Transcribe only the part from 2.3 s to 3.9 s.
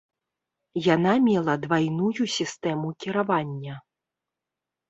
сістэму кіравання.